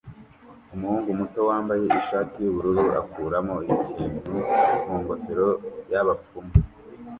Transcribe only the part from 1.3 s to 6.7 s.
wambaye ishati yubururu akuramo ikintu mu ngofero yabapfumu